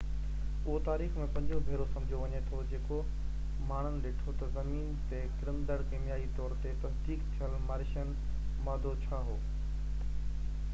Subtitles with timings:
[0.61, 2.97] اهو تاريخ ۾ پنجون ڀيرو سمجهو وڃي ٿو جيڪو
[3.67, 8.13] ماڻهن ڏٺو ته زمين تي ڪرندڙ ڪيميائي طور تي تصديق ٿيل مارشين
[8.69, 9.39] مادو ڇا هو